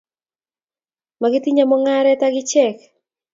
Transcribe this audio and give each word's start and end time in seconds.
makitinye 1.19 1.63
mung'aret 1.69 2.21
ak 2.27 2.35
icheke 2.41 2.85